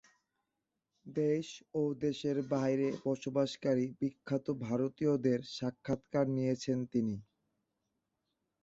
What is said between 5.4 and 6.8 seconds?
সাক্ষাৎকার নিয়েছেন